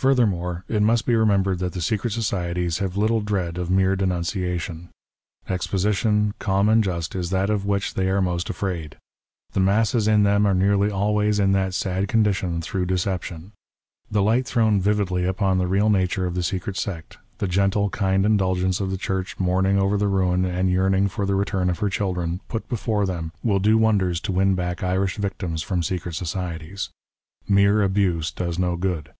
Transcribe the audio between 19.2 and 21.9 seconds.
mournino^ over the ruin and yearning for the return of her